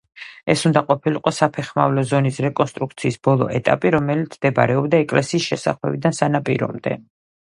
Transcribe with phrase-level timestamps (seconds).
[0.51, 6.97] ეს უნდა ყოფილიყო საფეხმავლო ზონის რეკონსტრუქციის ბოლო ეტაპი, რომელიც მდებარეობდა ეკლესიის შესახვევიდან სანაპირომდე.